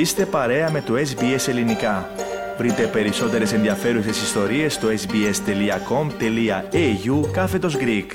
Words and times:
Είστε 0.00 0.26
παρέα 0.26 0.70
με 0.70 0.82
το 0.82 0.94
SBS 0.94 1.48
Ελληνικά. 1.48 2.10
Βρείτε 2.58 2.86
περισσότερες 2.86 3.52
ενδιαφέρουσες 3.52 4.22
ιστορίες 4.22 4.74
στο 4.74 4.88
sbs.com.au 4.88 5.30
κάθετος 7.32 7.76
Greek. 7.80 8.06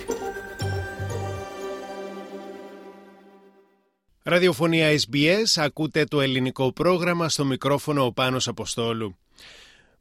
Ραδιοφωνία 4.24 4.88
SBS, 4.90 5.44
ακούτε 5.56 6.04
το 6.04 6.22
ελληνικό 6.22 6.74
πρόγραμμα 6.74 7.30
στο 7.30 7.46
μικρόφωνο 7.46 8.06
ο 8.06 8.12
Πάνος 8.12 8.48
Αποστόλου. 8.48 9.18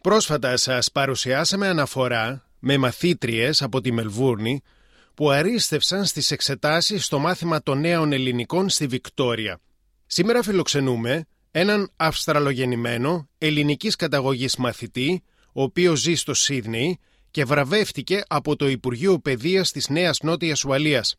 Πρόσφατα 0.01 0.57
σας 0.57 0.93
παρουσιάσαμε 0.93 1.69
αναφορά 1.69 2.45
με 2.59 2.79
μαθήτριες 2.79 3.63
από 3.63 3.81
τη 3.81 3.93
Μελβούρνη 3.93 4.63
που 5.15 5.31
αρίστευσαν 5.31 6.05
στις 6.05 6.31
εξετάσεις 6.31 7.05
στο 7.05 7.19
μάθημα 7.19 7.63
των 7.63 7.81
νέων 7.81 8.13
ελληνικών 8.13 8.69
στη 8.69 8.87
Βικτόρια. 8.87 9.61
Σήμερα 10.07 10.43
φιλοξενούμε 10.43 11.27
έναν 11.57 11.91
Αυστραλογεννημένο 11.97 13.29
ελληνικής 13.39 13.97
καταγωγής 13.97 14.57
μαθητή, 14.57 15.23
ο 15.53 15.63
οποίος 15.63 16.01
ζει 16.01 16.15
στο 16.15 16.35
Σίδνεϊ 16.35 16.99
και 17.31 17.45
βραβεύτηκε 17.45 18.23
από 18.27 18.57
το 18.57 18.69
Υπουργείο 18.69 19.19
Παιδείας 19.19 19.71
της 19.71 19.89
Νέας 19.89 20.19
Νότιας 20.23 20.65
Ουαλίας. 20.65 21.17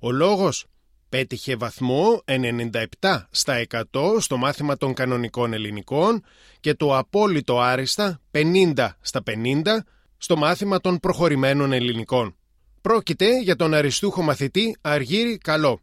Ο 0.00 0.10
λόγος 0.10 0.66
πέτυχε 1.08 1.56
βαθμό 1.56 2.22
97 2.24 3.26
στα 3.30 3.66
100 3.70 4.20
στο 4.20 4.36
μάθημα 4.36 4.76
των 4.76 4.94
κανονικών 4.94 5.52
ελληνικών 5.52 6.24
και 6.60 6.74
το 6.74 6.96
απόλυτο 6.96 7.60
άριστα 7.60 8.20
50 8.30 8.88
στα 9.00 9.22
50 9.26 9.84
στο 10.16 10.36
μάθημα 10.36 10.80
των 10.80 10.98
προχωρημένων 10.98 11.72
ελληνικών. 11.72 12.36
Πρόκειται 12.80 13.40
για 13.40 13.56
τον 13.56 13.74
αριστούχο 13.74 14.22
μαθητή 14.22 14.76
Αργύρη 14.80 15.38
Καλό, 15.38 15.80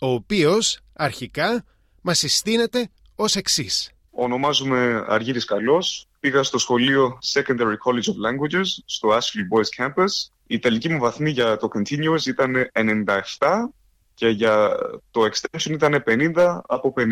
ο 0.00 0.06
οποίος 0.06 0.80
αρχικά 0.92 1.64
μας 2.00 2.18
συστήνεται 2.18 2.90
ως 3.20 3.36
εξής. 3.36 3.90
Ονομάζομαι 4.10 5.04
Αργύρης 5.08 5.44
Καλός. 5.44 6.06
Πήγα 6.20 6.42
στο 6.42 6.58
σχολείο 6.58 7.18
Secondary 7.32 7.76
College 7.84 8.08
of 8.12 8.26
Languages 8.26 8.66
στο 8.84 9.08
Ashley 9.08 9.56
Boys 9.56 9.84
Campus. 9.84 10.30
Η 10.46 10.58
τελική 10.58 10.88
μου 10.88 10.98
βαθμή 10.98 11.30
για 11.30 11.56
το 11.56 11.68
Continuous 11.74 12.26
ήταν 12.26 12.70
97 12.72 13.72
και 14.14 14.28
για 14.28 14.76
το 15.10 15.24
Extension 15.24 15.70
ήταν 15.70 16.02
50 16.06 16.60
από 16.66 16.92
50. 16.96 17.02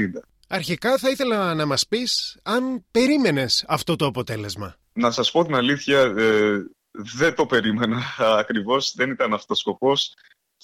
Αρχικά 0.49 0.99
θα 0.99 1.11
ήθελα 1.11 1.55
να 1.55 1.67
μας 1.67 1.87
πεις 1.87 2.39
αν 2.43 2.85
περίμενες 2.91 3.65
αυτό 3.69 3.97
το 3.97 4.07
αποτέλεσμα. 4.07 4.77
Να 4.93 5.11
σας 5.11 5.31
πω 5.31 5.45
την 5.45 5.55
αλήθεια, 5.55 6.01
ε, 6.01 6.65
δεν 6.91 7.35
το 7.35 7.47
περίμενα 7.47 8.03
ακριβώς, 8.43 8.93
δεν 8.97 9.11
ήταν 9.11 9.33
αυτός 9.33 9.59
ο 9.59 9.61
σκοπός. 9.61 10.15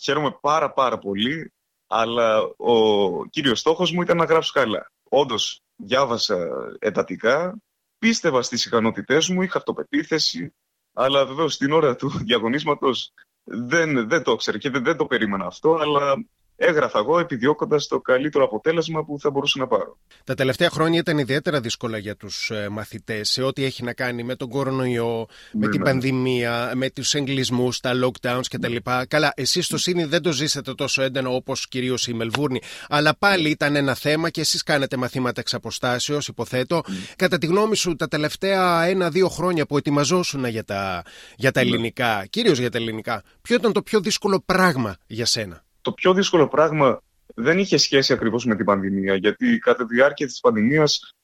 Χαίρομαι 0.01 0.37
πάρα 0.41 0.73
πάρα 0.73 0.99
πολύ, 0.99 1.53
αλλά 1.87 2.41
ο 2.57 3.27
κύριος 3.27 3.59
στόχος 3.59 3.93
μου 3.93 4.03
ήταν 4.03 4.17
να 4.17 4.25
γράψω 4.25 4.53
καλά 4.55 4.93
όντως 5.09 5.63
διάβασα 5.77 6.49
εντατικά, 6.79 7.59
πίστευα 7.99 8.43
στις 8.43 8.65
ικανότητές 8.65 9.29
μου, 9.29 9.43
είχα 9.43 9.59
αυτοπεποίθηση, 9.59 10.55
αλλά 10.93 11.27
βεβαίως 11.27 11.55
στην 11.55 11.73
ώρα 11.73 11.97
του 11.97 12.09
διαγωνίσματος 12.27 13.13
δεν, 13.45 14.09
δεν 14.09 14.23
το 14.23 14.33
ήξερα 14.33 14.59
και 14.59 14.71
δεν, 14.71 14.85
δεν 14.85 14.97
το 14.97 15.07
περίμενα 15.07 15.47
αυτό, 15.47 15.75
αλλά 15.75 16.15
έγραφα 16.57 16.99
εγώ 16.99 17.19
επιδιώκοντας 17.19 17.87
το 17.87 18.01
καλύτερο 18.01 18.45
αποτέλεσμα 18.45 19.05
που 19.05 19.21
θα 19.21 19.31
μπορούσα 19.31 19.59
να 19.59 19.67
πάρω. 19.67 19.99
Τα 20.25 20.35
τελευταία 20.35 20.71
χρόνια 20.71 20.99
ήταν 20.99 21.19
ιδιαίτερα 21.19 21.61
δύσκολα 21.61 21.99
για 21.99 22.17
τους 22.17 22.51
ε, 22.51 22.69
μαθητές 22.69 23.31
σε 23.31 23.43
ό,τι 23.43 23.65
έχει 23.65 23.83
να 23.83 23.93
κάνει 23.93 24.23
με 24.23 24.35
τον 24.35 24.49
κορονοϊό, 24.49 25.27
με 25.53 25.69
την 25.69 25.81
ναι. 25.81 25.85
πανδημία, 25.85 26.73
με 26.75 26.91
τους 26.91 27.15
εγκλισμούς, 27.15 27.81
τα 27.81 27.93
lockdowns 28.05 28.47
κτλ. 28.51 28.77
Καλά, 29.09 29.33
εσείς 29.37 29.67
στο 29.67 29.79
Σύνη 29.79 30.05
δεν 30.05 30.23
το 30.23 30.33
ζήσατε 30.33 30.75
τόσο 30.75 31.03
έντονο 31.03 31.35
όπως 31.35 31.69
κυρίως 31.69 32.07
η 32.07 32.15
Μελβούρνη, 32.15 32.61
αλλά 32.89 33.17
πάλι 33.19 33.51
ήταν 33.51 33.77
ένα 33.77 33.95
θέμα 33.95 34.31
και 34.31 34.41
εσείς 34.41 34.63
κάνετε 34.63 34.97
μαθήματα 34.97 35.41
εξ 35.41 35.55
αποστάσεως, 35.55 36.29
υποθέτω. 36.29 36.83
Κατά 37.17 37.39
τη 37.39 37.47
γνώμη 37.47 37.77
σου, 37.77 37.97
τα 37.97 38.09
τελευταία 38.09 38.85
ένα-δύο 38.85 39.29
χρόνια 39.29 39.67
που 39.67 39.77
ετοιμαζόσουν 39.77 40.45
για 40.45 40.65
τα, 40.65 41.03
για 41.37 41.53
τα 41.53 41.61
ελληνικά, 41.61 42.27
κυρίως 42.31 42.59
για 42.59 42.71
τα 42.71 42.79
ελληνικά, 42.79 43.23
ποιο 43.43 43.57
ήταν 43.57 43.73
το 43.73 43.83
πιο 43.83 44.01
δύσκολο 44.01 44.43
πράγμα 44.47 44.97
για 45.07 45.27
σένα; 45.27 45.64
Το 45.85 45.93
πιο 45.93 46.15
δύσκολο 46.15 46.49
πράγμα 46.49 47.01
δεν 47.35 47.59
είχε 47.59 47.77
σχέση 47.77 48.13
ακριβώς 48.13 48.45
με 48.45 48.57
την 48.57 48.65
πανδημία, 48.65 49.15
γιατί 49.15 49.59
κατά 49.59 49.87
τη 49.87 49.95
διάρκεια 49.95 50.27
της 50.27 50.41
πανδημίας 50.41 51.15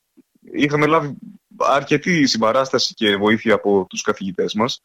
είχαμε 0.41 0.87
λάβει 0.87 1.17
αρκετή 1.57 2.27
συμπαράσταση 2.27 2.95
και 2.95 3.17
βοήθεια 3.17 3.55
από 3.55 3.87
τους 3.89 4.03
καθηγητές 4.03 4.55
μας, 4.55 4.81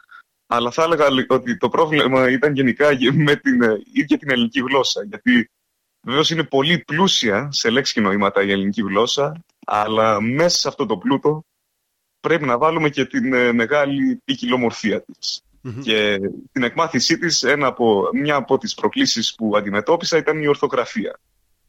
αλλά 0.47 0.71
θα 0.71 0.83
έλεγα 0.83 1.07
ότι 1.27 1.57
το 1.57 1.69
πρόβλημα 1.69 2.29
ήταν 2.29 2.53
γενικά 2.53 2.87
με 3.13 3.35
την 3.35 3.61
ίδια 3.93 4.17
την 4.17 4.31
ελληνική 4.31 4.59
γλώσσα, 4.59 5.03
γιατί 5.03 5.49
βεβαίως 6.01 6.29
είναι 6.29 6.43
πολύ 6.43 6.79
πλούσια 6.79 7.51
σε 7.51 7.69
λέξη 7.69 7.93
και 7.93 8.01
νοήματα 8.01 8.43
η 8.43 8.51
ελληνική 8.51 8.81
γλώσσα, 8.81 9.43
αλλά 9.65 10.21
μέσα 10.21 10.57
σε 10.57 10.67
αυτό 10.67 10.85
το 10.85 10.97
πλούτο 10.97 11.43
πρέπει 12.19 12.45
να 12.45 12.57
βάλουμε 12.57 12.89
και 12.89 13.05
την 13.05 13.33
ε, 13.33 13.51
μεγάλη 13.51 14.21
ποικιλομορφία 14.25 15.01
της. 15.01 15.41
Και 15.81 16.19
την 16.51 16.63
εκμάθησή 16.63 17.17
της, 17.17 17.43
ένα 17.43 17.67
από, 17.67 18.09
μια 18.13 18.35
από 18.35 18.57
τις 18.57 18.73
προκλήσεις 18.73 19.35
που 19.35 19.57
αντιμετώπισα 19.57 20.17
ήταν 20.17 20.41
η 20.41 20.47
ορθογραφία. 20.47 21.19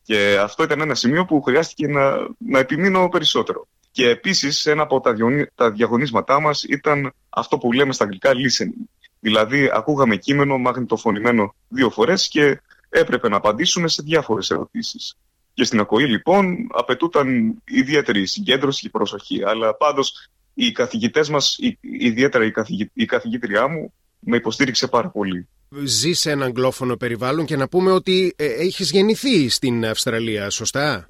Και 0.02 0.38
αυτό 0.40 0.62
ήταν 0.62 0.80
ένα 0.80 0.94
σημείο 0.94 1.24
που 1.24 1.42
χρειάστηκε 1.42 1.88
να, 1.88 2.16
να 2.38 2.58
επιμείνω 2.58 3.08
περισσότερο. 3.08 3.68
Και 3.90 4.08
επίσης 4.08 4.66
ένα 4.66 4.82
από 4.82 5.00
τα, 5.00 5.14
τα 5.54 5.70
διαγωνίσματά 5.70 6.40
μας 6.40 6.62
ήταν 6.62 7.12
αυτό 7.28 7.58
που 7.58 7.72
λέμε 7.72 7.92
στα 7.92 8.04
αγγλικά 8.04 8.30
listening. 8.32 8.88
Δηλαδή 9.20 9.70
ακούγαμε 9.72 10.16
κείμενο 10.16 10.58
μαγνητοφωνημένο 10.58 11.54
δύο 11.68 11.90
φορές 11.90 12.28
και 12.28 12.60
έπρεπε 12.88 13.28
να 13.28 13.36
απαντήσουμε 13.36 13.88
σε 13.88 14.02
διάφορες 14.02 14.50
ερωτήσεις. 14.50 15.16
Και 15.54 15.64
στην 15.64 15.80
ακοή 15.80 16.04
λοιπόν 16.04 16.66
απαιτούταν 16.72 17.54
ιδιαίτερη 17.64 18.26
συγκέντρωση 18.26 18.82
και 18.82 18.88
προσοχή. 18.88 19.44
Αλλά 19.44 19.74
πάντως 19.74 20.28
οι 20.58 20.72
καθηγητές 20.72 21.28
μας, 21.28 21.58
ιδιαίτερα 21.80 22.44
η, 22.44 22.52
η 22.92 23.04
καθηγήτριά 23.04 23.68
μου, 23.68 23.92
με 24.18 24.36
υποστήριξε 24.36 24.86
πάρα 24.86 25.08
πολύ. 25.08 25.48
Ζει 25.84 26.12
σε 26.12 26.30
ένα 26.30 26.44
αγγλόφωνο 26.44 26.96
περιβάλλον 26.96 27.46
και 27.46 27.56
να 27.56 27.68
πούμε 27.68 27.90
ότι 27.90 28.34
ε, 28.36 28.44
έχεις 28.44 28.90
γεννηθεί 28.90 29.48
στην 29.48 29.86
Αυστραλία, 29.86 30.50
σωστά; 30.50 31.06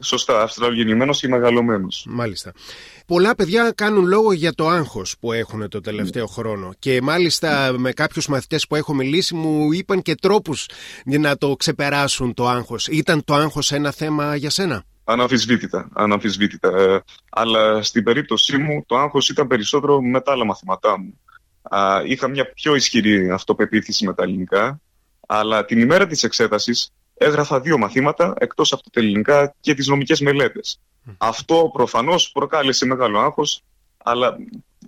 Σωστά, 0.00 0.42
Αυστραλογεννημένος 0.42 1.20
και 1.20 1.28
μεγαλωμένος. 1.28 2.06
Μάλιστα. 2.08 2.52
Πολλά 3.06 3.34
παιδιά 3.34 3.72
κάνουν 3.74 4.06
λόγο 4.06 4.32
για 4.32 4.52
το 4.52 4.68
άγχος 4.68 5.16
που 5.20 5.32
έχουν 5.32 5.68
το 5.68 5.80
τελευταίο 5.80 6.26
χρόνο 6.26 6.72
και 6.78 7.02
μάλιστα 7.02 7.74
με 7.78 7.92
κάποιους 7.92 8.28
μαθητές 8.28 8.66
που 8.66 8.74
έχω 8.74 8.94
μιλήσει 8.94 9.34
μου 9.34 9.72
είπαν 9.72 10.02
και 10.02 10.14
τρόπους 10.14 10.68
για 11.04 11.18
να 11.18 11.36
το 11.36 11.56
ξεπεράσουν 11.56 12.34
το 12.34 12.48
άγχος. 12.48 12.86
Ήταν 12.86 13.24
το 13.24 13.34
άγχος 13.34 13.72
ένα 13.72 13.90
θέμα 13.90 14.36
για 14.36 14.50
σένα; 14.50 14.84
Αναμφισβήτητα. 15.08 15.88
αναμφισβήτητα. 15.92 16.68
Ε, 16.68 17.00
αλλά 17.30 17.82
στην 17.82 18.02
περίπτωσή 18.02 18.58
μου 18.58 18.84
το 18.86 18.96
άγχος 18.96 19.28
ήταν 19.28 19.46
περισσότερο 19.46 20.02
με 20.02 20.20
τα 20.20 20.32
άλλα 20.32 20.44
μαθήματά 20.44 20.98
μου. 20.98 21.20
είχα 22.06 22.28
μια 22.28 22.52
πιο 22.52 22.74
ισχυρή 22.74 23.30
αυτοπεποίθηση 23.30 24.06
με 24.06 24.14
τα 24.14 24.22
ελληνικά, 24.22 24.80
αλλά 25.26 25.64
την 25.64 25.80
ημέρα 25.80 26.06
της 26.06 26.22
εξέτασης 26.22 26.92
έγραφα 27.14 27.60
δύο 27.60 27.78
μαθήματα 27.78 28.34
εκτός 28.38 28.72
από 28.72 28.82
τα 28.90 29.00
ελληνικά 29.00 29.54
και 29.60 29.74
τις 29.74 29.86
νομικές 29.86 30.20
μελέτες. 30.20 30.80
Αυτό 31.18 31.70
προφανώς 31.72 32.30
προκάλεσε 32.32 32.86
μεγάλο 32.86 33.18
άγχος, 33.18 33.62
αλλά 34.02 34.36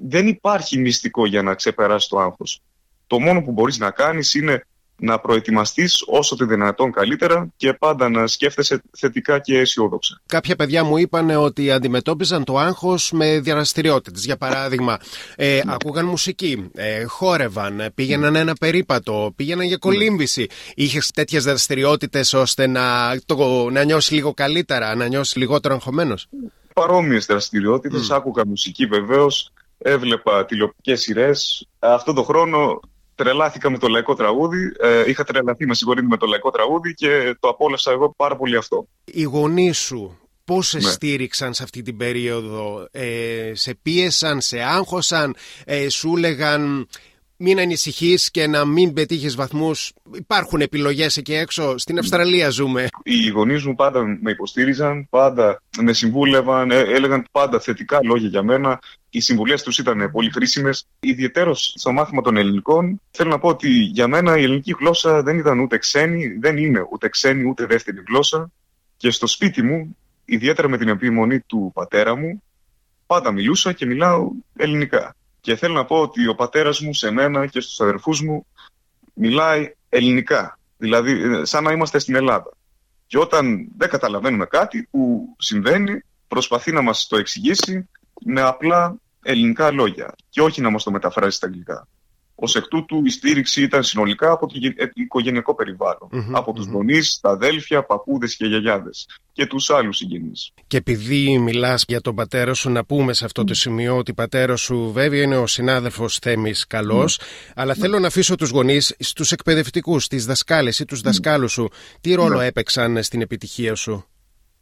δεν 0.00 0.26
υπάρχει 0.26 0.78
μυστικό 0.78 1.26
για 1.26 1.42
να 1.42 1.54
ξεπεράσεις 1.54 2.08
το 2.08 2.18
άγχος. 2.18 2.60
Το 3.06 3.20
μόνο 3.20 3.42
που 3.42 3.52
μπορείς 3.52 3.78
να 3.78 3.90
κάνεις 3.90 4.34
είναι 4.34 4.64
να 4.98 5.18
προετοιμαστείς 5.18 6.02
όσο 6.06 6.36
το 6.36 6.46
δυνατόν 6.46 6.92
καλύτερα 6.92 7.48
και 7.56 7.72
πάντα 7.72 8.08
να 8.08 8.26
σκέφτεσαι 8.26 8.82
θετικά 8.96 9.38
και 9.38 9.58
αισιόδοξα. 9.58 10.20
Κάποια 10.26 10.56
παιδιά 10.56 10.84
μου 10.84 10.96
είπαν 10.96 11.30
ότι 11.30 11.70
αντιμετώπιζαν 11.70 12.44
το 12.44 12.58
άγχος 12.58 13.12
με 13.12 13.40
διαδραστηριότητες. 13.40 14.24
Για 14.24 14.36
παράδειγμα, 14.36 14.98
ε, 15.36 15.60
ναι. 15.64 15.72
ακούγαν 15.72 16.06
μουσική, 16.06 16.70
ε, 16.74 17.04
χόρευαν, 17.04 17.90
πήγαιναν 17.94 18.36
ένα 18.36 18.54
περίπατο, 18.54 19.32
πήγαιναν 19.36 19.66
για 19.66 19.76
κολύμβηση. 19.76 20.40
Ναι. 20.40 20.84
Είχες 20.84 21.10
τέτοιες 21.10 21.44
δραστηριότητες 21.44 22.32
ώστε 22.32 22.66
να, 22.66 23.16
το, 23.26 23.68
να 23.70 23.84
νιώσεις 23.84 24.10
λίγο 24.10 24.34
καλύτερα, 24.34 24.94
να 24.94 25.06
νιώσεις 25.06 25.36
λιγότερο 25.36 25.74
αγχωμένος; 25.74 26.28
Παρόμοιες 26.74 27.26
δραστηριότητες, 27.26 28.08
mm. 28.10 28.16
άκουγα 28.16 28.46
μουσική 28.46 28.86
βεβαίως, 28.86 29.52
έβλεπα 29.78 30.44
τηλεοπτικές 30.44 31.00
σειρές. 31.00 31.68
Αυτό 31.78 32.12
το 32.12 32.22
χρόνο 32.22 32.80
τρελάθηκα 33.18 33.70
με 33.70 33.78
το 33.78 33.88
λαϊκό 33.88 34.14
τραγούδι. 34.14 34.72
Ε, 34.80 35.10
είχα 35.10 35.24
τρελαθεί, 35.24 35.66
με 35.66 35.74
συγχωρείτε, 35.74 36.06
με 36.06 36.16
το 36.16 36.26
λαϊκό 36.26 36.50
τραγούδι 36.50 36.94
και 36.94 37.36
το 37.40 37.48
απόλαυσα 37.48 37.90
εγώ 37.90 38.14
πάρα 38.16 38.36
πολύ 38.36 38.56
αυτό. 38.56 38.88
Οι 39.04 39.22
γονείς 39.22 39.78
σου 39.78 40.18
πώς 40.44 40.68
σε 40.68 40.78
ναι. 40.78 40.90
στήριξαν 40.90 41.54
σε 41.54 41.62
αυτή 41.62 41.82
την 41.82 41.96
περίοδο, 41.96 42.88
ε, 42.90 43.50
σε 43.54 43.74
πίεσαν, 43.82 44.40
σε 44.40 44.60
άγχωσαν, 44.60 45.36
ε, 45.64 45.88
σου 45.88 46.14
έλεγαν 46.16 46.88
μην 47.40 47.58
ανησυχείς 47.58 48.30
και 48.30 48.46
να 48.46 48.64
μην 48.64 48.92
πετύχεις 48.92 49.36
βαθμούς. 49.36 49.92
Υπάρχουν 50.12 50.60
επιλογές 50.60 51.16
εκεί 51.16 51.34
έξω. 51.34 51.78
Στην 51.78 51.98
Αυστραλία 51.98 52.50
ζούμε. 52.50 52.88
Οι 53.02 53.28
γονείς 53.28 53.64
μου 53.64 53.74
πάντα 53.74 54.18
με 54.20 54.30
υποστήριζαν, 54.30 55.06
πάντα 55.10 55.62
με 55.80 55.92
συμβούλευαν, 55.92 56.70
ε, 56.70 56.78
έλεγαν 56.78 57.24
πάντα 57.30 57.60
θετικά 57.60 57.98
λόγια 58.02 58.28
για 58.28 58.42
μένα. 58.42 58.78
Οι 59.10 59.20
συμβουλές 59.20 59.62
τους 59.62 59.78
ήταν 59.78 60.10
πολύ 60.10 60.30
χρήσιμες. 60.30 60.86
Ιδιαίτερω 61.00 61.54
στο 61.54 61.92
μάθημα 61.92 62.22
των 62.22 62.36
ελληνικών, 62.36 63.00
θέλω 63.10 63.30
να 63.30 63.38
πω 63.38 63.48
ότι 63.48 63.68
για 63.68 64.08
μένα 64.08 64.38
η 64.38 64.42
ελληνική 64.42 64.74
γλώσσα 64.78 65.22
δεν 65.22 65.38
ήταν 65.38 65.58
ούτε 65.58 65.78
ξένη, 65.78 66.26
δεν 66.26 66.56
είναι 66.56 66.86
ούτε 66.92 67.08
ξένη 67.08 67.48
ούτε 67.48 67.66
δεύτερη 67.66 68.02
γλώσσα. 68.08 68.50
Και 68.96 69.10
στο 69.10 69.26
σπίτι 69.26 69.62
μου 69.62 69.96
ιδιαίτερα 70.24 70.68
με 70.68 70.78
την 70.78 70.88
επιμονή 70.88 71.40
του 71.40 71.70
πατέρα 71.74 72.16
μου, 72.16 72.42
πάντα 73.06 73.32
μιλούσα 73.32 73.72
και 73.72 73.86
μιλάω 73.86 74.30
ελληνικά. 74.56 75.16
Και 75.40 75.56
θέλω 75.56 75.74
να 75.74 75.84
πω 75.84 76.00
ότι 76.00 76.26
ο 76.26 76.34
πατέρας 76.34 76.80
μου 76.80 76.94
σε 76.94 77.10
μένα 77.10 77.46
και 77.46 77.60
στους 77.60 77.80
αδερφούς 77.80 78.22
μου 78.22 78.46
μιλάει 79.14 79.74
ελληνικά. 79.88 80.58
Δηλαδή, 80.76 81.22
ε, 81.22 81.44
σαν 81.44 81.64
να 81.64 81.72
είμαστε 81.72 81.98
στην 81.98 82.14
Ελλάδα. 82.14 82.52
Και 83.06 83.18
όταν 83.18 83.68
δεν 83.76 83.88
καταλαβαίνουμε 83.88 84.46
κάτι 84.46 84.88
που 84.90 85.34
συμβαίνει, 85.38 86.02
προσπαθεί 86.28 86.72
να 86.72 86.82
μας 86.82 87.06
το 87.06 87.16
εξηγήσει 87.16 87.88
με 88.20 88.40
απλά 88.40 88.96
ελληνικά 89.22 89.70
λόγια 89.70 90.14
και 90.28 90.40
όχι 90.42 90.60
να 90.60 90.70
μας 90.70 90.82
το 90.82 90.90
μεταφράσει 90.90 91.36
στα 91.36 91.46
αγγλικά. 91.46 91.88
Ω 92.40 92.58
εκ 92.58 92.66
τούτου, 92.66 93.04
η 93.04 93.10
στήριξη 93.10 93.62
ήταν 93.62 93.82
συνολικά 93.82 94.30
από 94.30 94.46
το 94.46 94.54
οικογενειακό 94.94 95.56
από 96.32 96.52
τους 96.52 96.66
γονείς, 96.66 97.20
τα 97.20 97.30
αδέλφια, 97.30 97.82
παππούδες 97.82 98.36
και 98.36 98.46
γιαγιάδες. 98.46 99.06
Και 99.32 99.46
τους 99.46 99.70
άλλους 99.70 99.96
συγγενείς. 99.96 100.50
Και 100.66 100.76
επειδή 100.76 101.38
μιλάς 101.38 101.84
για 101.88 102.00
τον 102.00 102.14
πατέρα 102.14 102.54
σου, 102.54 102.70
να 102.70 102.84
πούμε 102.84 103.12
σε 103.12 103.24
αυτό 103.24 103.44
το 103.44 103.54
σημείο 103.54 103.96
ότι 103.96 104.14
πατέρας 104.14 104.60
σου 104.60 104.92
βέβαια 104.92 105.22
είναι 105.22 105.36
ο 105.36 105.46
συνάδελφος 105.46 106.18
Θέμης 106.18 106.66
Καλός, 106.66 107.20
αλλά 107.54 107.74
θέλω 107.74 107.98
να 107.98 108.06
αφήσω 108.06 108.34
τους 108.34 108.50
γονείς 108.50 108.94
στους 108.98 109.32
εκπαιδευτικούς, 109.32 110.08
τις 110.08 110.26
δασκάλες 110.26 110.78
ή 110.78 110.84
τους 110.84 111.00
δασκάλους 111.00 111.52
σου. 111.52 111.68
Τι 112.00 112.14
ρόλο 112.14 112.40
έπαιξαν 112.40 113.02
στην 113.02 113.20
επιτυχία 113.20 113.74
σου; 113.74 114.04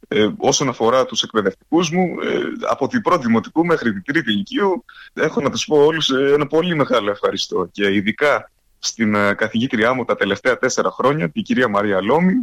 Ε, 0.07 0.27
όσον 0.37 0.69
αφορά 0.69 1.05
τους 1.05 1.23
εκπαιδευτικούς 1.23 1.89
μου, 1.89 2.03
ε, 2.03 2.39
από 2.69 2.87
την 2.87 3.01
πρώτη 3.01 3.25
δημοτικού 3.25 3.65
μέχρι 3.65 3.93
την 3.93 4.03
τρίτη 4.03 4.31
ηλικίου, 4.31 4.85
έχω 5.13 5.41
να 5.41 5.49
τους 5.49 5.65
πω 5.65 5.77
όλους 5.77 6.09
ε, 6.09 6.33
ένα 6.33 6.47
πολύ 6.47 6.75
μεγάλο 6.75 7.09
ευχαριστώ. 7.09 7.69
Και 7.71 7.93
ειδικά 7.93 8.51
στην 8.79 9.15
ε, 9.15 9.33
καθηγήτριά 9.33 9.93
μου 9.93 10.05
τα 10.05 10.15
τελευταία 10.15 10.57
τέσσερα 10.57 10.91
χρόνια, 10.91 11.29
την 11.29 11.43
κυρία 11.43 11.67
Μαρία 11.67 12.01
Λόμη, 12.01 12.33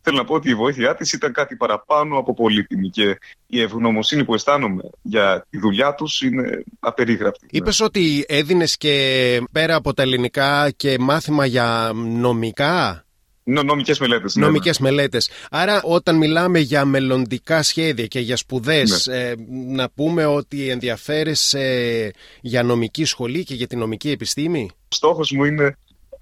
θέλω 0.00 0.16
να 0.16 0.24
πω 0.24 0.34
ότι 0.34 0.50
η 0.50 0.54
βοήθειά 0.54 0.94
της 0.94 1.12
ήταν 1.12 1.32
κάτι 1.32 1.56
παραπάνω 1.56 2.18
από 2.18 2.34
πολύτιμη 2.34 2.90
και 2.90 3.18
η 3.46 3.60
ευγνωμοσύνη 3.60 4.24
που 4.24 4.34
αισθάνομαι 4.34 4.82
για 5.02 5.46
τη 5.50 5.58
δουλειά 5.58 5.94
τους 5.94 6.20
είναι 6.20 6.62
απερίγραπτη. 6.80 7.46
Είπες 7.50 7.80
ότι 7.80 8.24
έδινες 8.28 8.76
και 8.76 9.42
πέρα 9.52 9.74
από 9.74 9.94
τα 9.94 10.02
ελληνικά 10.02 10.70
και 10.70 10.96
μάθημα 10.98 11.46
για 11.46 11.90
νομικά; 11.94 13.05
Νομικές 13.48 13.98
μελέτες. 13.98 14.34
Ναι, 14.34 14.46
Νομικές 14.46 14.80
ναι. 14.80 14.90
μελέτες. 14.90 15.30
Άρα, 15.50 15.82
όταν 15.82 16.16
μιλάμε 16.16 16.58
για 16.58 16.84
μελλοντικά 16.84 17.62
σχέδια 17.62 18.06
και 18.06 18.20
για 18.20 18.36
σπουδές, 18.36 19.06
ναι. 19.06 19.16
ε, 19.16 19.34
να 19.66 19.90
πούμε 19.90 20.24
ότι 20.24 20.68
ενδιαφέρεσαι 20.68 22.10
για 22.40 22.62
νομική 22.62 23.04
σχολή 23.04 23.44
και 23.44 23.54
για 23.54 23.66
την 23.66 23.78
νομική 23.78 24.10
επιστήμη; 24.10 24.70
Στόχος 24.88 25.30
μου 25.30 25.44
είναι 25.44 25.76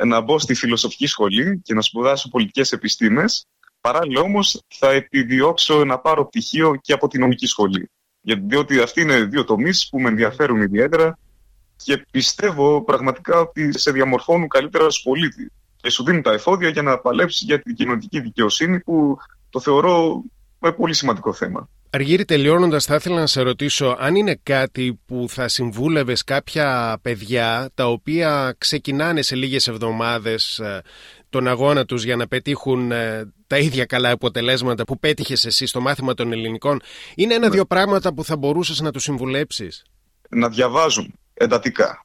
να 0.04 0.20
μπω 0.20 0.38
στη 0.38 0.54
φιλοσοφική 0.54 1.06
σχολή 1.06 1.60
και 1.64 1.74
να 1.74 1.80
σπουδάσω 1.80 2.28
πολιτικές 2.28 2.72
επιστήμες. 2.72 3.46
Παράλληλα 3.80 4.20
όμως 4.20 4.62
θα 4.68 4.90
επιδιώξω 4.90 5.84
να 5.84 5.98
πάρω 5.98 6.26
πτυχίο 6.26 6.74
και 6.80 6.92
από 6.92 7.08
την 7.08 7.20
νομική 7.20 7.46
σχολή. 7.46 7.90
Διότι 8.20 8.80
αυτοί 8.80 9.00
είναι 9.00 9.24
δύο 9.24 9.44
τομείς 9.44 9.88
που 9.88 10.00
με 10.00 10.08
ενδιαφέρουν 10.08 10.60
ιδιαίτερα 10.60 11.18
και 11.76 12.06
πιστεύω 12.10 12.84
πραγματικά 12.84 13.40
ότι 13.40 13.78
σε 13.78 13.90
διαμορφώνουν 13.90 14.48
καλύτερα 14.48 14.84
ως 14.84 15.02
πολίτη 15.02 15.52
και 15.84 15.90
σου 15.90 16.04
δίνουν 16.04 16.22
τα 16.22 16.32
εφόδια 16.32 16.68
για 16.68 16.82
να 16.82 16.98
παλέψεις 16.98 17.42
για 17.42 17.60
την 17.62 17.74
κοινωνική 17.74 18.20
δικαιοσύνη 18.20 18.80
που 18.80 19.16
το 19.50 19.60
θεωρώ 19.60 20.22
πολύ 20.76 20.94
σημαντικό 20.94 21.32
θέμα. 21.32 21.68
Αργύρι, 21.90 22.24
τελειώνοντας, 22.24 22.84
θα 22.84 22.94
ήθελα 22.94 23.20
να 23.20 23.26
σε 23.26 23.40
ρωτήσω 23.40 23.96
αν 23.98 24.14
είναι 24.14 24.40
κάτι 24.42 25.00
που 25.06 25.26
θα 25.28 25.48
συμβούλευες 25.48 26.24
κάποια 26.24 26.98
παιδιά 27.02 27.70
τα 27.74 27.86
οποία 27.88 28.54
ξεκινάνε 28.58 29.22
σε 29.22 29.36
λίγες 29.36 29.68
εβδομάδες 29.68 30.58
ε, 30.58 30.82
τον 31.30 31.48
αγώνα 31.48 31.84
τους 31.84 32.04
για 32.04 32.16
να 32.16 32.26
πετύχουν 32.26 32.92
ε, 32.92 33.32
τα 33.46 33.58
ίδια 33.58 33.84
καλά 33.84 34.10
αποτελέσματα 34.10 34.84
που 34.84 34.98
πέτυχες 34.98 35.44
εσύ 35.44 35.66
στο 35.66 35.80
μάθημα 35.80 36.14
των 36.14 36.32
ελληνικών. 36.32 36.80
Είναι 37.14 37.34
ένα-δύο 37.34 37.58
ναι. 37.60 37.64
πράγματα 37.66 38.14
που 38.14 38.24
θα 38.24 38.36
μπορούσες 38.36 38.80
να 38.80 38.90
τους 38.90 39.02
συμβουλέψεις; 39.02 39.84
Να 40.28 40.48
διαβάζουν 40.48 41.18
εντατικά 41.34 42.04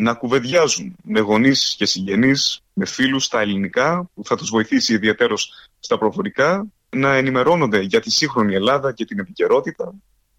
να 0.00 0.14
κουβεντιάζουν 0.14 0.96
με 1.02 1.20
γονείς 1.20 1.74
και 1.78 1.86
συγγενείς, 1.86 2.60
με 2.72 2.86
φίλους 2.86 3.24
στα 3.24 3.40
ελληνικά, 3.40 4.10
που 4.14 4.24
θα 4.24 4.36
τους 4.36 4.50
βοηθήσει 4.50 4.94
ιδιαίτερω 4.94 5.34
στα 5.80 5.98
προφορικά, 5.98 6.66
να 6.90 7.14
ενημερώνονται 7.14 7.80
για 7.80 8.00
τη 8.00 8.10
σύγχρονη 8.10 8.54
Ελλάδα 8.54 8.92
και 8.92 9.04
την 9.04 9.18
επικαιρότητα 9.18 9.94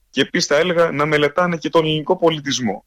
και 0.09 0.21
επίσης 0.21 0.47
θα 0.47 0.55
έλεγα 0.55 0.91
να 0.91 1.05
μελετάνε 1.05 1.57
και 1.57 1.69
τον 1.69 1.85
ελληνικό 1.85 2.17
πολιτισμό. 2.17 2.85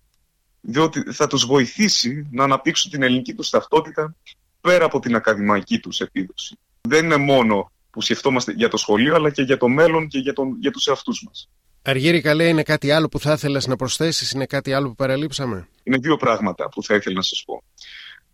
Διότι 0.61 1.13
θα 1.13 1.27
τους 1.27 1.47
βοηθήσει 1.47 2.29
να 2.31 2.45
αναπτύξουν 2.45 2.91
την 2.91 3.03
ελληνική 3.03 3.35
τους 3.35 3.51
ταυτότητα 3.51 4.15
πέρα 4.61 4.85
από 4.85 5.01
την 5.01 5.15
ακαδημαϊκή 5.15 5.79
τους 5.79 6.01
επίδοση. 6.01 6.59
Δεν 6.81 7.05
είναι 7.05 7.17
μόνο 7.17 7.71
που 7.91 8.01
σκεφτόμαστε 8.01 8.53
για 8.53 8.69
το 8.69 8.77
σχολείο, 8.77 9.15
αλλά 9.15 9.31
και 9.31 9.43
για 9.43 9.57
το 9.57 9.69
μέλλον 9.69 10.09
και 10.09 10.19
για, 10.19 10.33
τον, 10.33 10.57
για 10.61 10.71
τους 10.71 10.87
εαυτούς 10.87 11.25
μας. 11.27 11.49
Αργύρι 11.87 12.21
Καλέ, 12.21 12.45
είναι 12.45 12.63
κάτι 12.63 12.91
άλλο 12.91 13.09
που 13.09 13.21
θα 13.21 13.33
ήθελες 13.33 13.67
να 13.67 13.77
προσθέσεις, 13.77 14.31
είναι 14.31 14.47
κάτι 14.47 14.73
άλλο 14.73 14.89
που 14.89 14.95
παραλείψαμε; 14.95 15.69
Είναι 15.83 15.97
δύο 15.97 16.17
πράγματα 16.17 16.69
που 16.69 16.83
θα 16.83 16.95
ήθελα 16.95 17.17
να 17.17 17.23
σας 17.23 17.43
πω. 17.47 17.63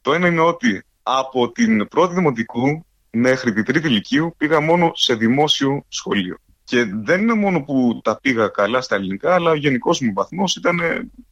Το 0.00 0.12
ένα 0.12 0.26
είναι 0.26 0.40
ότι 0.40 0.82
από 1.02 1.52
την 1.52 1.88
πρώτη 1.88 2.14
δημοτικού 2.14 2.84
μέχρι 3.10 3.52
την 3.52 3.64
τρίτη 3.64 3.86
ηλικίου 3.86 4.34
πήγα 4.36 4.60
μόνο 4.60 4.90
σε 4.94 5.14
δημόσιο 5.14 5.84
σχολείο. 5.88 6.36
Και 6.64 6.84
δεν 6.84 7.20
είναι 7.20 7.34
μόνο 7.34 7.62
που 7.62 8.00
τα 8.04 8.18
πήγα 8.20 8.48
καλά 8.48 8.80
στα 8.80 8.94
ελληνικά, 8.94 9.34
αλλά 9.34 9.50
ο 9.50 9.54
γενικός 9.54 10.00
μου 10.00 10.12
βαθμός 10.12 10.56
ήταν 10.56 10.80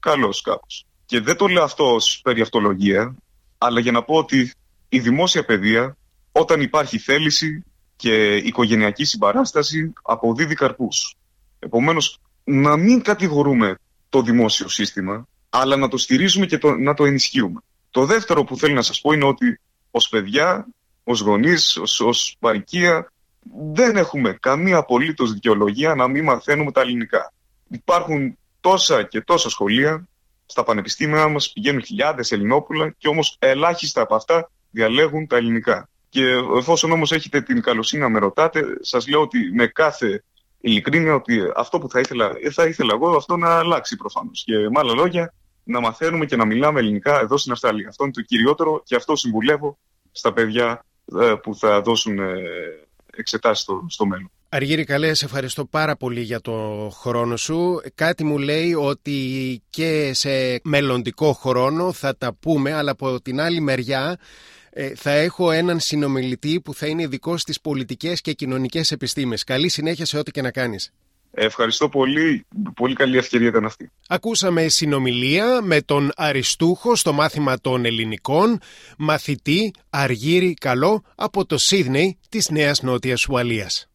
καλός 0.00 0.43
κάπως. 0.43 0.87
Και 1.06 1.20
δεν 1.20 1.37
το 1.37 1.47
λέω 1.47 1.62
αυτό 1.62 1.94
ως 1.94 2.20
περί 2.23 2.41
αυτολογία, 2.41 3.17
αλλά 3.59 3.81
για 3.81 3.93
να 3.93 4.03
πω 4.03 4.15
ότι 4.15 4.53
η 4.88 4.99
δημόσια 4.99 5.44
παιδεία, 5.44 5.97
όταν 6.32 6.61
υπάρχει 6.61 6.99
θέληση 6.99 7.65
και 7.97 8.37
οικογενειακή 8.37 9.05
συμπαράσταση, 9.05 9.93
αποδίδει 10.03 10.55
καρπούς. 10.55 11.18
Επομένως, 11.58 12.19
να 12.44 12.76
μην 12.76 13.02
κατηγορούμε 13.02 13.78
το 14.08 14.22
δημόσιο 14.22 14.69
σύστημα, 14.69 15.28
αλλά 15.50 15.76
να 15.76 15.88
το 15.88 15.96
στηρίζουμε 15.96 16.46
και 16.46 16.58
το, 16.58 16.70
να 16.70 16.94
το 16.94 17.05
ενισχύουμε. 17.05 17.60
Το 17.90 18.05
δεύτερο 18.05 18.44
που 18.44 18.56
θέλω 18.56 18.75
να 18.75 18.82
σας 18.82 19.00
πω 19.00 19.12
είναι 19.12 19.25
ότι 19.25 19.60
ως 19.90 20.08
παιδιά, 20.08 20.66
ως 21.05 21.20
γονείς, 21.20 21.76
ως, 21.76 22.00
ως 22.00 22.37
παρικία, 22.38 23.12
δεν 23.72 23.96
έχουμε 23.96 24.37
καμία 24.40 24.76
απολύτως 24.76 25.32
δικαιολογία 25.32 25.94
να 25.94 26.08
μην 26.08 26.25
μαθαίνουμε 26.25 26.72
τα 26.72 26.81
ελληνικά. 26.81 27.32
Υπάρχουν 27.69 28.38
τόσα 28.60 29.02
και 29.02 29.20
τόσα 29.20 29.49
σχολεία, 29.49 30.08
στα 30.46 30.62
πανεπιστήμια 30.62 31.28
μας 31.28 31.52
πηγαίνουν 31.52 31.84
χιλιάδες 31.84 32.32
Ελληνόπουλα 32.32 32.94
και 32.99 33.08
όμως 33.08 33.37
ελάχιστα 33.38 34.02
από 34.02 34.14
αυτά 34.14 34.50
διαλέγουν 34.70 35.26
τα 35.26 35.37
ελληνικά. 35.37 35.88
Και 36.08 36.25
εφόσον 36.56 36.93
όμως 36.93 37.12
έχετε 37.12 37.40
την 37.40 37.62
καλοσύνη 37.62 38.03
να 38.03 38.08
με 38.08 38.19
ρωτάτε, 38.19 38.62
σας 38.81 39.08
λέω 39.08 39.20
ότι 39.20 39.38
με 39.53 39.67
κάθε 39.67 40.24
ειλικρίνεια 40.60 41.15
ότι 41.15 41.41
αυτό 41.56 41.79
που 41.79 41.88
θα 41.91 42.00
ήθελα, 42.00 42.32
θα 42.53 42.65
ήθελα 42.65 42.94
εγώ 42.94 43.17
αυτό 43.17 43.36
να 43.36 43.58
αλλάξει 43.58 43.96
προφανώς. 43.96 44.43
Και 44.44 44.55
με 44.55 44.79
άλλα 44.79 44.94
λόγια, 44.94 45.34
να 45.65 45.81
μαθαίνουμε 45.81 46.27
και 46.27 46.36
να 46.36 46.44
μιλάμε 46.44 46.81
ελληνικά 46.81 47.20
εδώ 47.20 47.36
στην 47.36 47.53
Αυστραλία. 47.53 47.88
Αυτό 47.88 48.05
είναι 48.05 48.12
το 48.12 48.22
κυριότερο 48.22 48.82
και 48.84 48.94
αυτό 48.96 49.17
συμβουλεύω 49.17 49.79
στα 50.12 50.32
παιδιά 50.32 50.84
ε, 51.20 51.34
που 51.43 51.55
θα 51.55 51.81
δώσουν 51.81 52.19
ε, 52.19 52.34
εξετάσεις 53.17 53.62
στο, 53.62 53.86
στο 53.88 54.06
μέλλον. 54.06 54.31
Αργύρι 54.50 54.84
Καλέ, 54.84 55.14
σε 55.14 55.24
ευχαριστώ 55.24 55.64
πάρα 55.64 55.96
πολύ 55.96 56.20
για 56.20 56.40
το 56.40 56.88
χρόνο 56.94 57.36
σου. 57.36 57.81
Κάτι 57.94 58.24
μου 58.24 58.38
λέει 58.38 58.74
ότι 58.74 59.62
και 59.70 60.10
σε 60.14 60.60
μελλοντικό 60.64 61.32
χρόνο 61.32 61.93
θα 61.93 62.17
τα 62.17 62.34
πούμε, 62.34 62.72
αλλά 62.72 62.90
από 62.90 63.20
την 63.20 63.40
άλλη 63.40 63.60
μεριά 63.60 64.19
ε, 64.70 64.94
θα 64.94 65.10
έχω 65.10 65.50
έναν 65.50 65.81
συνομιλητή 65.81 66.60
που 66.60 66.74
θα 66.74 66.86
είναι 66.86 67.02
ειδικός 67.02 67.40
στις 67.40 67.60
πολιτικές 67.60 68.20
και 68.20 68.32
κοινωνικές 68.32 68.90
επιστήμες. 68.93 69.44
Καλή 69.44 69.69
συνέχεια 69.69 70.05
σε 70.05 70.19
ό,τι 70.19 70.31
και 70.31 70.43
να 70.43 70.50
κάνεις. 70.50 70.93
Ευχαριστώ 71.31 71.89
πολύ. 71.89 72.47
Πολύ 72.75 72.94
καλή 72.94 73.17
ευκαιρία 73.17 73.49
ήταν 73.49 73.65
αυτή. 73.65 73.91
Ακούσαμε 74.08 74.69
συνομιλία 74.69 75.61
με 75.63 75.81
τον 75.81 76.11
Αριστούχο 76.17 76.97
στο 76.97 77.13
μάθημα 77.13 77.61
των 77.61 77.85
ελληνικών, 77.85 78.58
μαθητή 78.99 79.75
Αργύρι 79.91 80.55
Καλό 80.55 81.03
από 81.15 81.47
το 81.47 81.58
Σίδνεϊ 81.58 82.19
της 82.29 82.51
Νέας 82.51 82.82
Νότιας 82.82 83.27
Ουαλίας. 83.27 83.89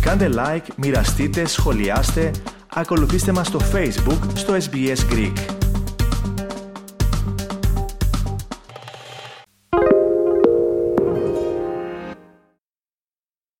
Κάντε 0.00 0.30
like, 0.36 0.66
μοιραστείτε, 0.76 1.46
σχολιάστε, 1.46 2.30
ακολουθήστε 2.68 3.32
μας 3.32 3.46
στο 3.46 3.60
Facebook 3.72 4.20
στο 4.34 4.56
SBS 4.70 5.12
Greek. 5.12 5.61